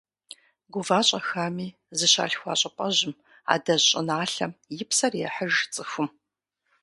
Гува-щӏэхами, 0.73 1.67
зыщалъхуа 1.97 2.53
щӏыпӏэжьым, 2.59 3.13
адэжь 3.53 3.85
щӏыналъэм 3.89 4.51
и 4.79 4.83
псэр 4.89 5.13
ехьыж 5.27 5.55
цӏыхум. 5.73 6.09